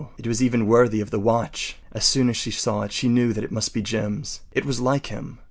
It 0.17 0.25
was 0.25 0.41
even 0.41 0.65
worthy 0.65 0.99
of 0.99 1.11
The 1.11 1.19
Watch. 1.19 1.75
As 1.91 2.03
soon 2.05 2.27
as 2.31 2.35
she 2.35 2.49
saw 2.49 2.81
it 2.81 2.91
she 2.91 3.07
knew 3.07 3.33
that 3.33 3.43
it 3.43 3.51
must 3.51 3.71
be 3.71 3.83
Jim’s. 3.83 4.41
It 4.51 4.65
was 4.65 4.79
like 4.79 5.05
him. 5.13 5.37